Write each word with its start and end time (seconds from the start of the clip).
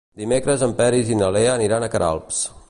Dimecres 0.19 0.63
en 0.67 0.73
Peris 0.79 1.11
i 1.13 1.19
na 1.21 1.29
Lea 1.37 1.53
aniran 1.59 1.87
a 1.89 1.93
Queralbs. 1.97 2.43